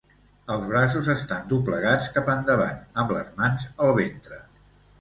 Els 0.53 0.63
braços 0.71 1.09
estan 1.13 1.43
doblegats 1.51 2.09
cap 2.17 2.33
endavant 2.37 2.81
amb 3.03 3.15
les 3.19 3.31
mans 3.43 3.71
al 3.87 3.97
ventre. 4.05 4.45